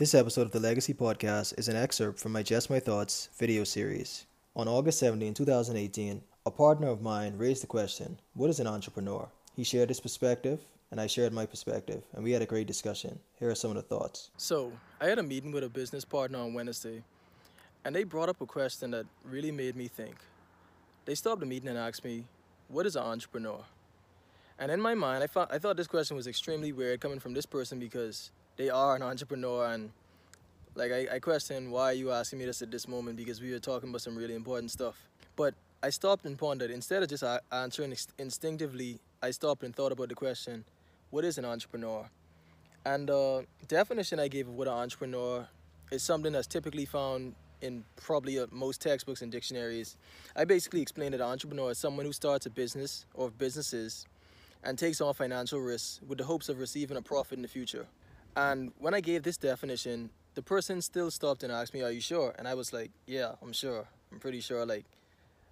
This 0.00 0.14
episode 0.14 0.46
of 0.46 0.50
the 0.50 0.60
Legacy 0.60 0.94
Podcast 0.94 1.58
is 1.58 1.68
an 1.68 1.76
excerpt 1.76 2.18
from 2.18 2.32
my 2.32 2.42
Just 2.42 2.70
My 2.70 2.80
Thoughts 2.80 3.28
video 3.36 3.64
series. 3.64 4.24
On 4.56 4.66
August 4.66 4.98
17, 5.00 5.34
2018, 5.34 6.22
a 6.46 6.50
partner 6.50 6.88
of 6.88 7.02
mine 7.02 7.36
raised 7.36 7.62
the 7.62 7.66
question 7.66 8.18
What 8.32 8.48
is 8.48 8.60
an 8.60 8.66
entrepreneur? 8.66 9.28
He 9.54 9.62
shared 9.62 9.90
his 9.90 10.00
perspective, 10.00 10.62
and 10.90 10.98
I 10.98 11.06
shared 11.06 11.34
my 11.34 11.44
perspective, 11.44 12.02
and 12.14 12.24
we 12.24 12.32
had 12.32 12.40
a 12.40 12.46
great 12.46 12.66
discussion. 12.66 13.18
Here 13.38 13.50
are 13.50 13.54
some 13.54 13.72
of 13.72 13.76
the 13.76 13.82
thoughts. 13.82 14.30
So, 14.38 14.72
I 15.02 15.04
had 15.04 15.18
a 15.18 15.22
meeting 15.22 15.52
with 15.52 15.64
a 15.64 15.68
business 15.68 16.06
partner 16.06 16.38
on 16.38 16.54
Wednesday, 16.54 17.02
and 17.84 17.94
they 17.94 18.04
brought 18.04 18.30
up 18.30 18.40
a 18.40 18.46
question 18.46 18.92
that 18.92 19.04
really 19.22 19.52
made 19.52 19.76
me 19.76 19.86
think. 19.86 20.16
They 21.04 21.14
stopped 21.14 21.40
the 21.40 21.46
meeting 21.46 21.68
and 21.68 21.76
asked 21.76 22.06
me, 22.06 22.24
What 22.68 22.86
is 22.86 22.96
an 22.96 23.02
entrepreneur? 23.02 23.64
And 24.58 24.72
in 24.72 24.80
my 24.80 24.94
mind, 24.94 25.22
I, 25.22 25.26
thought 25.26 25.52
I 25.52 25.58
thought 25.58 25.76
this 25.76 25.86
question 25.86 26.16
was 26.16 26.26
extremely 26.26 26.72
weird 26.72 27.02
coming 27.02 27.20
from 27.20 27.34
this 27.34 27.44
person 27.44 27.78
because 27.78 28.30
they 28.60 28.68
are 28.68 28.94
an 28.94 29.00
entrepreneur 29.02 29.72
and 29.72 29.90
like 30.74 30.92
I, 30.92 31.14
I 31.14 31.18
question 31.18 31.70
why 31.70 31.84
are 31.84 31.94
you 31.94 32.12
asking 32.12 32.40
me 32.40 32.44
this 32.44 32.60
at 32.60 32.70
this 32.70 32.86
moment 32.86 33.16
because 33.16 33.40
we 33.40 33.52
were 33.52 33.58
talking 33.58 33.88
about 33.88 34.02
some 34.02 34.14
really 34.14 34.34
important 34.34 34.70
stuff. 34.70 34.96
But 35.34 35.54
i 35.82 35.88
stopped 35.88 36.26
and 36.26 36.38
pondered. 36.38 36.70
Instead 36.70 37.02
of 37.02 37.08
just 37.08 37.24
answering 37.50 37.96
instinctively 38.18 39.00
i 39.22 39.30
stopped 39.30 39.62
and 39.62 39.74
thought 39.74 39.92
about 39.92 40.10
the 40.10 40.14
question 40.14 40.64
what 41.08 41.24
is 41.24 41.38
an 41.38 41.46
entrepreneur? 41.46 42.06
And 42.84 43.08
the 43.08 43.16
uh, 43.16 43.42
definition 43.66 44.20
i 44.20 44.28
gave 44.28 44.46
of 44.46 44.54
what 44.54 44.68
an 44.68 44.74
entrepreneur 44.74 45.48
is 45.90 46.02
something 46.02 46.32
that's 46.32 46.46
typically 46.46 46.84
found 46.84 47.34
in 47.62 47.82
probably 47.96 48.38
uh, 48.38 48.46
most 48.50 48.82
textbooks 48.82 49.22
and 49.22 49.32
dictionaries. 49.32 49.96
I 50.36 50.44
basically 50.44 50.82
explained 50.82 51.14
that 51.14 51.22
an 51.22 51.28
entrepreneur 51.28 51.70
is 51.70 51.78
someone 51.78 52.04
who 52.04 52.12
starts 52.12 52.44
a 52.44 52.50
business 52.50 53.06
or 53.14 53.30
businesses 53.30 54.04
and 54.62 54.78
takes 54.78 55.00
on 55.00 55.14
financial 55.14 55.60
risks 55.60 56.00
with 56.06 56.18
the 56.18 56.24
hopes 56.24 56.50
of 56.50 56.58
receiving 56.58 56.98
a 56.98 57.02
profit 57.02 57.38
in 57.38 57.42
the 57.42 57.48
future 57.48 57.86
and 58.36 58.72
when 58.78 58.94
I 58.94 59.00
gave 59.00 59.22
this 59.22 59.36
definition, 59.36 60.10
the 60.34 60.42
person 60.42 60.80
still 60.80 61.10
stopped 61.10 61.42
and 61.42 61.52
asked 61.52 61.74
me, 61.74 61.82
Are 61.82 61.90
you 61.90 62.00
sure? 62.00 62.34
And 62.38 62.46
I 62.46 62.54
was 62.54 62.72
like, 62.72 62.90
Yeah, 63.06 63.32
I'm 63.42 63.52
sure. 63.52 63.86
I'm 64.12 64.18
pretty 64.18 64.40
sure. 64.40 64.64
Like, 64.64 64.86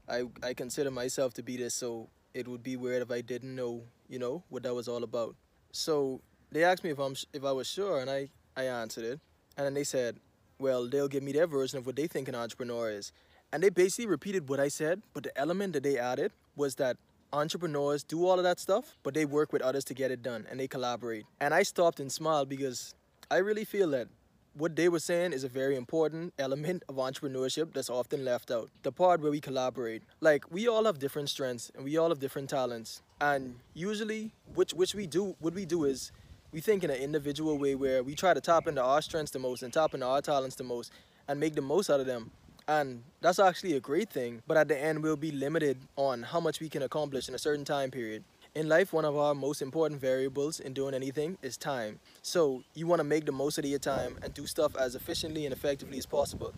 I, 0.09 0.25
I 0.43 0.55
consider 0.55 0.91
myself 0.91 1.35
to 1.35 1.43
be 1.43 1.57
this, 1.57 1.75
so 1.75 2.09
it 2.35 2.49
would 2.49 2.63
be 2.63 2.77
weird 2.77 3.03
if 3.03 3.11
I 3.11 3.21
didn't 3.21 3.55
know, 3.55 3.83
you 4.09 4.19
know, 4.19 4.43
what 4.49 4.63
that 4.63 4.75
was 4.75 4.89
all 4.89 5.03
about. 5.03 5.37
So 5.73 6.21
they 6.51 6.65
asked 6.65 6.85
me 6.85 6.91
if 6.91 6.99
I'm 6.99 7.15
if 7.33 7.45
I 7.45 7.53
was 7.53 7.67
sure, 7.67 8.01
and 8.01 8.11
I, 8.11 8.31
I 8.57 8.65
answered 8.65 9.05
it. 9.05 9.21
And 9.57 9.67
then 9.67 9.75
they 9.75 9.85
said, 9.85 10.19
Well, 10.59 10.89
they'll 10.89 11.09
give 11.09 11.23
me 11.23 11.33
their 11.33 11.47
version 11.47 11.79
of 11.79 11.87
what 11.87 11.97
they 11.97 12.07
think 12.07 12.29
an 12.29 12.35
entrepreneur 12.35 12.91
is. 12.91 13.13
And 13.53 13.63
they 13.63 13.71
basically 13.71 14.07
repeated 14.07 14.49
what 14.49 14.61
I 14.61 14.69
said, 14.69 15.03
but 15.15 15.23
the 15.23 15.37
element 15.39 15.73
that 15.73 15.83
they 15.83 15.99
added 15.99 16.33
was 16.55 16.75
that 16.77 16.99
entrepreneurs 17.33 18.03
do 18.03 18.27
all 18.27 18.39
of 18.39 18.45
that 18.45 18.59
stuff, 18.59 18.97
but 19.03 19.15
they 19.15 19.25
work 19.25 19.53
with 19.53 19.63
others 19.63 19.85
to 19.85 19.95
get 19.95 20.11
it 20.11 20.23
done 20.23 20.47
and 20.51 20.59
they 20.59 20.69
collaborate. 20.69 21.27
And 21.41 21.55
I 21.55 21.63
stopped 21.63 22.01
and 22.01 22.11
smiled 22.11 22.49
because 22.49 22.95
I 23.31 23.39
really 23.39 23.65
feel 23.65 23.91
that 23.91 24.09
what 24.55 24.75
they 24.75 24.89
were 24.89 24.99
saying 24.99 25.33
is 25.33 25.45
a 25.45 25.49
very 25.49 25.77
important 25.77 26.35
element 26.39 26.83
of 26.89 26.97
entrepreneurship 26.97 27.73
that's 27.75 27.91
often 27.91 28.25
left 28.25 28.51
out. 28.51 28.71
The 28.83 28.91
part 28.91 29.21
where 29.21 29.31
we 29.31 29.41
collaborate. 29.41 30.03
Like 30.21 30.51
we 30.51 30.67
all 30.67 30.85
have 30.85 30.99
different 30.99 31.29
strengths 31.31 31.71
and 31.77 31.85
we 31.85 31.97
all 31.97 32.09
have 32.09 32.19
different 32.19 32.51
talents. 32.51 33.03
And 33.21 33.57
usually 33.75 34.33
which 34.55 34.73
which 34.75 34.95
we 34.95 35.07
do 35.07 35.37
what 35.41 35.55
we 35.55 35.65
do 35.65 35.85
is 35.85 36.13
we 36.51 36.61
think 36.61 36.83
in 36.83 36.91
an 36.91 36.97
individual 36.97 37.59
way 37.59 37.75
where 37.75 38.03
we 38.03 38.15
try 38.15 38.35
to 38.35 38.41
tap 38.41 38.67
into 38.67 38.83
our 38.83 39.03
strengths 39.03 39.31
the 39.31 39.39
most 39.39 39.63
and 39.63 39.73
tap 39.73 39.95
into 39.95 40.07
our 40.07 40.23
talents 40.23 40.57
the 40.57 40.65
most 40.65 40.93
and 41.29 41.39
make 41.39 41.55
the 41.55 41.63
most 41.63 41.91
out 41.91 42.01
of 42.01 42.07
them. 42.07 42.31
And 42.69 43.03
that's 43.23 43.39
actually 43.39 43.73
a 43.77 43.81
great 43.81 44.11
thing, 44.11 44.43
but 44.47 44.59
at 44.59 44.69
the 44.69 44.79
end, 44.79 45.03
we'll 45.03 45.17
be 45.17 45.31
limited 45.31 45.79
on 45.97 46.23
how 46.23 46.39
much 46.39 46.61
we 46.61 46.69
can 46.69 46.83
accomplish 46.83 47.27
in 47.27 47.35
a 47.35 47.39
certain 47.39 47.65
time 47.65 47.91
period. 47.91 48.25
In 48.55 48.69
life, 48.69 48.93
one 48.93 49.07
of 49.07 49.17
our 49.17 49.35
most 49.35 49.63
important 49.63 49.99
variables 50.03 50.61
in 50.61 50.75
doing 50.75 50.93
anything 50.93 51.39
is 51.41 51.57
time. 51.57 51.99
So 52.21 52.63
you 52.75 52.87
want 52.87 53.01
to 53.01 53.05
make 53.05 53.25
the 53.25 53.33
most 53.33 53.57
of 53.57 53.65
your 53.65 53.79
time 53.79 54.19
and 54.23 54.35
do 54.35 54.47
stuff 54.47 54.77
as 54.77 54.95
efficiently 54.95 55.47
and 55.47 55.53
effectively 55.55 55.97
as 55.97 56.05
possible. 56.05 56.53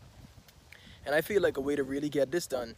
And 1.06 1.14
I 1.14 1.20
feel 1.20 1.42
like 1.42 1.56
a 1.56 1.61
way 1.61 1.77
to 1.77 1.84
really 1.84 2.08
get 2.08 2.33
this 2.33 2.48
done 2.48 2.74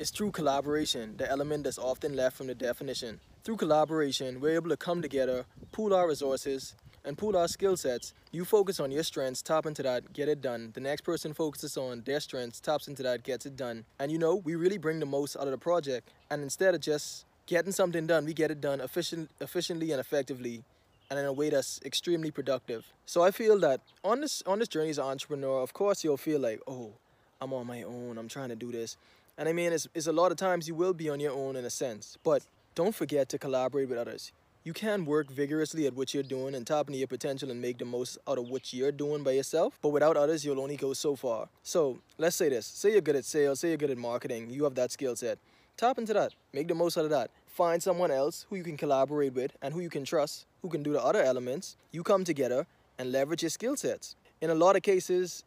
is 0.00 0.10
through 0.10 0.32
collaboration, 0.32 1.16
the 1.18 1.30
element 1.30 1.62
that's 1.62 1.78
often 1.78 2.16
left 2.16 2.36
from 2.36 2.48
the 2.48 2.54
definition. 2.54 3.20
Through 3.44 3.58
collaboration, 3.58 4.40
we're 4.40 4.56
able 4.56 4.70
to 4.70 4.76
come 4.76 5.02
together, 5.02 5.44
pool 5.70 5.94
our 5.94 6.08
resources, 6.08 6.74
and 7.04 7.18
pool 7.18 7.36
our 7.36 7.48
skill 7.48 7.76
sets. 7.76 8.14
You 8.30 8.44
focus 8.44 8.80
on 8.80 8.90
your 8.90 9.02
strengths, 9.02 9.42
tap 9.42 9.66
into 9.66 9.82
that, 9.82 10.12
get 10.12 10.28
it 10.28 10.40
done. 10.40 10.70
The 10.74 10.80
next 10.80 11.02
person 11.02 11.34
focuses 11.34 11.76
on 11.76 12.02
their 12.04 12.20
strengths, 12.20 12.60
taps 12.60 12.88
into 12.88 13.02
that, 13.02 13.22
gets 13.22 13.46
it 13.46 13.56
done. 13.56 13.84
And 13.98 14.10
you 14.12 14.18
know, 14.18 14.36
we 14.36 14.54
really 14.54 14.78
bring 14.78 15.00
the 15.00 15.06
most 15.06 15.36
out 15.36 15.44
of 15.44 15.50
the 15.50 15.58
project. 15.58 16.10
And 16.30 16.42
instead 16.42 16.74
of 16.74 16.80
just 16.80 17.24
getting 17.46 17.72
something 17.72 18.06
done, 18.06 18.24
we 18.24 18.34
get 18.34 18.50
it 18.50 18.60
done 18.60 18.80
efficient, 18.80 19.30
efficiently 19.40 19.90
and 19.92 20.00
effectively 20.00 20.64
and 21.12 21.18
in 21.18 21.26
a 21.26 21.32
way 21.32 21.50
that's 21.50 21.78
extremely 21.84 22.30
productive. 22.30 22.90
So 23.04 23.22
I 23.22 23.32
feel 23.32 23.58
that 23.58 23.82
on 24.02 24.22
this 24.22 24.42
on 24.46 24.60
this 24.60 24.68
journey 24.68 24.88
as 24.88 24.96
an 24.96 25.04
entrepreneur, 25.04 25.60
of 25.60 25.74
course 25.74 26.02
you'll 26.02 26.16
feel 26.16 26.40
like, 26.40 26.60
oh, 26.66 26.92
I'm 27.38 27.52
on 27.52 27.66
my 27.66 27.82
own, 27.82 28.16
I'm 28.16 28.28
trying 28.28 28.48
to 28.48 28.56
do 28.56 28.72
this. 28.72 28.96
And 29.36 29.46
I 29.46 29.52
mean, 29.52 29.74
it's, 29.74 29.86
it's 29.94 30.06
a 30.06 30.12
lot 30.12 30.30
of 30.30 30.38
times 30.38 30.68
you 30.68 30.74
will 30.74 30.94
be 30.94 31.10
on 31.10 31.20
your 31.20 31.32
own 31.32 31.56
in 31.56 31.66
a 31.66 31.70
sense, 31.70 32.16
but 32.24 32.42
don't 32.74 32.94
forget 32.94 33.28
to 33.28 33.38
collaborate 33.38 33.90
with 33.90 33.98
others 33.98 34.32
you 34.64 34.72
can 34.72 35.04
work 35.04 35.28
vigorously 35.28 35.86
at 35.86 35.94
what 35.94 36.14
you're 36.14 36.22
doing 36.22 36.54
and 36.54 36.64
tap 36.66 36.86
into 36.86 36.98
your 36.98 37.08
potential 37.08 37.50
and 37.50 37.60
make 37.60 37.78
the 37.78 37.84
most 37.84 38.16
out 38.28 38.38
of 38.38 38.48
what 38.48 38.72
you're 38.72 38.92
doing 38.92 39.24
by 39.24 39.32
yourself. 39.32 39.76
But 39.82 39.88
without 39.88 40.16
others, 40.16 40.44
you'll 40.44 40.60
only 40.60 40.76
go 40.76 40.92
so 40.92 41.16
far. 41.16 41.48
So 41.62 41.98
let's 42.18 42.36
say 42.36 42.48
this 42.48 42.66
say 42.66 42.92
you're 42.92 43.00
good 43.00 43.16
at 43.16 43.24
sales, 43.24 43.60
say 43.60 43.68
you're 43.68 43.76
good 43.76 43.90
at 43.90 43.98
marketing, 43.98 44.50
you 44.50 44.64
have 44.64 44.74
that 44.76 44.92
skill 44.92 45.16
set. 45.16 45.38
Tap 45.76 45.98
into 45.98 46.12
that, 46.12 46.34
make 46.52 46.68
the 46.68 46.74
most 46.74 46.96
out 46.96 47.04
of 47.04 47.10
that. 47.10 47.30
Find 47.46 47.82
someone 47.82 48.10
else 48.10 48.46
who 48.48 48.56
you 48.56 48.62
can 48.62 48.76
collaborate 48.76 49.34
with 49.34 49.52
and 49.62 49.74
who 49.74 49.80
you 49.80 49.90
can 49.90 50.04
trust, 50.04 50.46
who 50.62 50.68
can 50.68 50.82
do 50.82 50.92
the 50.92 51.02
other 51.02 51.22
elements. 51.22 51.76
You 51.90 52.02
come 52.02 52.24
together 52.24 52.66
and 52.98 53.10
leverage 53.10 53.42
your 53.42 53.50
skill 53.50 53.76
sets. 53.76 54.14
In 54.40 54.50
a 54.50 54.54
lot 54.54 54.76
of 54.76 54.82
cases, 54.82 55.44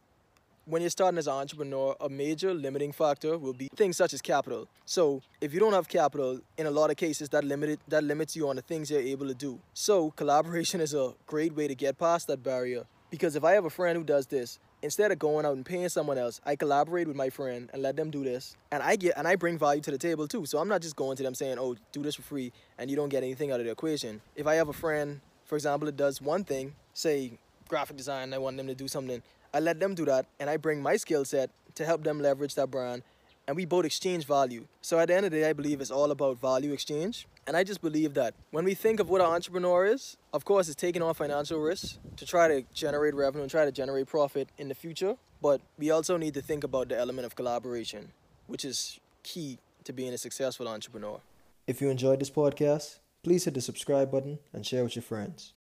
when 0.66 0.82
you're 0.82 0.90
starting 0.90 1.18
as 1.20 1.28
an 1.28 1.34
entrepreneur, 1.34 1.96
a 2.02 2.10
major 2.10 2.54
limiting 2.54 2.92
factor 2.92 3.38
will 3.38 3.54
be 3.54 3.70
things 3.76 3.98
such 3.98 4.14
as 4.14 4.22
capital. 4.22 4.68
So 4.86 5.22
if 5.40 5.54
you 5.54 5.60
don't 5.60 5.74
have 5.74 5.88
capital, 5.88 6.40
in 6.58 6.66
a 6.66 6.72
lot 6.72 6.90
of 6.90 6.98
cases 6.98 7.30
that 7.30 7.44
limited 7.44 7.80
that 7.88 8.04
limits 8.04 8.36
you 8.36 8.50
on 8.50 8.56
the 8.56 8.62
things 8.64 8.90
you're 8.90 9.00
able 9.00 9.28
to 9.28 9.36
do. 9.36 9.60
So 9.74 10.12
collaboration 10.12 10.82
is 10.88 10.94
a 10.94 11.14
great 11.28 11.56
way 11.56 11.68
to 11.68 11.76
get 11.76 11.98
past 11.98 12.28
that 12.28 12.44
barrier. 12.44 12.86
Because 13.12 13.36
if 13.36 13.44
I 13.44 13.54
have 13.54 13.66
a 13.66 13.70
friend 13.70 13.98
who 13.98 14.04
does 14.04 14.26
this, 14.26 14.60
instead 14.82 15.12
of 15.12 15.20
going 15.20 15.46
out 15.46 15.56
and 15.56 15.66
paying 15.66 15.88
someone 15.90 16.18
else, 16.18 16.42
I 16.46 16.56
collaborate 16.56 17.08
with 17.08 17.16
my 17.16 17.30
friend 17.30 17.70
and 17.72 17.82
let 17.82 17.96
them 17.96 18.10
do 18.10 18.24
this. 18.24 18.58
And 18.72 18.82
I 18.82 18.96
get 18.96 19.14
and 19.18 19.28
I 19.28 19.36
bring 19.36 19.60
value 19.60 19.82
to 19.82 19.92
the 19.92 20.00
table 20.00 20.28
too. 20.28 20.46
So 20.48 20.58
I'm 20.58 20.68
not 20.68 20.82
just 20.82 20.96
going 20.96 21.16
to 21.18 21.24
them 21.24 21.36
saying, 21.36 21.58
"Oh, 21.60 21.76
do 21.92 22.02
this 22.02 22.16
for 22.16 22.24
free," 22.24 22.52
and 22.80 22.90
you 22.90 22.96
don't 22.96 23.10
get 23.10 23.24
anything 23.24 23.52
out 23.52 23.60
of 23.60 23.68
the 23.68 23.72
equation. 23.72 24.22
If 24.36 24.48
I 24.48 24.56
have 24.56 24.70
a 24.70 24.74
friend, 24.74 25.22
for 25.46 25.56
example, 25.56 25.86
that 25.86 25.96
does 25.96 26.22
one 26.22 26.44
thing, 26.44 26.74
say 26.94 27.38
graphic 27.70 27.98
design, 27.98 28.34
I 28.34 28.38
want 28.40 28.58
them 28.58 28.68
to 28.68 28.76
do 28.76 28.88
something 28.88 29.22
I 29.56 29.62
let 29.62 29.80
them 29.80 29.96
do 29.96 30.04
that 30.04 30.26
and 30.38 30.50
I 30.50 30.58
bring 30.58 30.82
my 30.82 30.98
skill 30.98 31.24
set 31.24 31.50
to 31.76 31.86
help 31.86 32.04
them 32.04 32.20
leverage 32.20 32.56
that 32.56 32.70
brand 32.70 33.04
and 33.48 33.56
we 33.56 33.64
both 33.64 33.86
exchange 33.86 34.26
value. 34.26 34.66
So 34.82 35.00
at 35.00 35.08
the 35.08 35.16
end 35.16 35.26
of 35.26 35.32
the 35.32 35.40
day, 35.40 35.50
I 35.50 35.54
believe 35.54 35.80
it's 35.80 35.92
all 35.92 36.12
about 36.12 36.42
value 36.42 36.74
exchange. 36.74 37.26
And 37.48 37.56
I 37.56 37.64
just 37.64 37.82
believe 37.82 38.16
that 38.16 38.34
when 38.52 38.66
we 38.66 38.74
think 38.74 39.00
of 39.00 39.10
what 39.10 39.22
an 39.22 39.28
entrepreneur 39.28 39.86
is, 39.86 40.18
of 40.34 40.44
course, 40.44 40.68
it's 40.68 40.76
taking 40.76 41.02
on 41.02 41.14
financial 41.14 41.60
risks 41.60 42.00
to 42.18 42.26
try 42.26 42.50
to 42.50 42.66
generate 42.74 43.16
revenue 43.16 43.44
and 43.44 43.50
try 43.50 43.64
to 43.64 43.72
generate 43.72 44.08
profit 44.08 44.50
in 44.58 44.68
the 44.68 44.76
future. 44.76 45.16
But 45.42 45.62
we 45.78 45.90
also 45.90 46.18
need 46.18 46.34
to 46.34 46.42
think 46.42 46.66
about 46.66 46.90
the 46.90 46.98
element 46.98 47.26
of 47.26 47.38
collaboration, 47.38 48.12
which 48.48 48.66
is 48.66 49.00
key 49.24 49.60
to 49.86 49.94
being 49.94 50.14
a 50.14 50.18
successful 50.18 50.68
entrepreneur. 50.68 51.22
If 51.66 51.80
you 51.80 51.90
enjoyed 51.90 52.20
this 52.20 52.30
podcast, 52.30 53.00
please 53.24 53.46
hit 53.46 53.54
the 53.54 53.62
subscribe 53.62 54.12
button 54.12 54.40
and 54.52 54.66
share 54.66 54.84
with 54.84 54.98
your 54.98 55.04
friends. 55.04 55.55